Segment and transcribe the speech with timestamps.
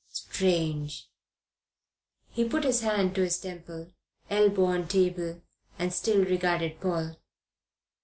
[0.09, 1.11] Strange!"
[2.31, 3.93] He put his hand to his temple,
[4.31, 5.43] elbow on table,
[5.77, 7.17] and still regarded Paul.